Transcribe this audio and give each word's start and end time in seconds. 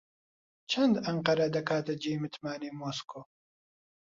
چەند 0.71 0.95
ئەنقەرە 1.05 1.47
دەکاتە 1.55 1.93
جێی 2.01 2.21
متمانەی 2.23 2.75
مۆسکۆ؟ 2.79 3.21